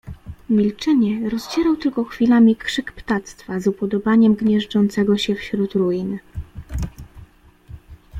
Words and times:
"Milczenie 0.49 1.29
rozdzierał 1.29 1.77
tylko 1.77 2.03
chwilami 2.03 2.55
krzyk 2.55 2.91
ptactwa, 2.91 3.59
z 3.59 3.67
upodobaniem 3.67 4.35
gnieżdżącego 4.35 5.17
się 5.17 5.35
wśród 5.35 5.73
ruin." 5.73 6.19